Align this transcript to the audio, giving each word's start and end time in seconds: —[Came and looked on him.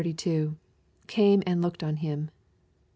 —[Came 1.07 1.43
and 1.45 1.61
looked 1.61 1.83
on 1.83 1.97
him. 1.97 2.31